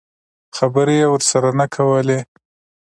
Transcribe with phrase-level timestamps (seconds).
[0.57, 2.19] خبرې یې ورسره نه کولې.